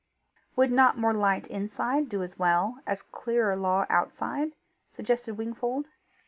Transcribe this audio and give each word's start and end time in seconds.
"Would 0.55 0.71
not 0.71 0.97
more 0.97 1.13
light 1.13 1.45
inside 1.45 2.09
do 2.09 2.23
as 2.23 2.39
well 2.39 2.79
as 2.87 3.03
clearer 3.03 3.55
law 3.55 3.85
outside?" 3.87 4.53
suggested 4.89 5.37
Wingfold. 5.37 5.85